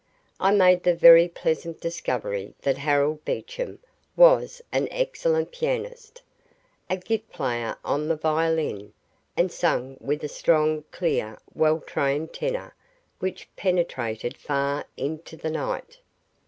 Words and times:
I 0.39 0.49
made 0.51 0.81
the 0.81 0.95
very 0.95 1.27
pleasant 1.27 1.79
discovery 1.79 2.55
that 2.63 2.79
Harold 2.79 3.23
Beecham 3.23 3.77
was 4.15 4.59
an 4.71 4.87
excellent 4.89 5.51
pianist, 5.51 6.23
a 6.89 6.97
gifted 6.97 7.29
player 7.31 7.77
on 7.85 8.07
the 8.07 8.15
violin, 8.15 8.93
and 9.37 9.51
sang 9.51 9.97
with 10.01 10.23
a 10.23 10.27
strong, 10.27 10.85
clear, 10.89 11.37
well 11.53 11.81
trained 11.81 12.33
tenor, 12.33 12.73
which 13.19 13.47
penetrated 13.55 14.35
far 14.37 14.85
into 14.97 15.37
the 15.37 15.51
night. 15.51 15.99